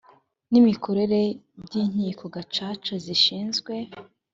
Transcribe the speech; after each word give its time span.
n 0.51 0.53
imikorere 0.61 1.21
by 1.63 1.73
inkiko 1.81 2.23
gacaca 2.35 2.93
zishinzwe 3.05 3.73